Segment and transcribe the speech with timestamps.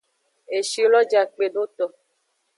[0.57, 1.85] Eshi lo ja kpedo eto.